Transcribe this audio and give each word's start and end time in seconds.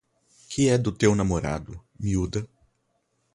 Que 0.51 0.63
é 0.67 0.77
do 0.85 0.91
teu 0.99 1.11
namorado, 1.19 1.73
miúda? 2.01 2.41